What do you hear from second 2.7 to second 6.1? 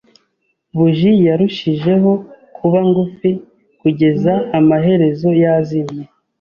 ngufi, kugeza amaherezo yazimye.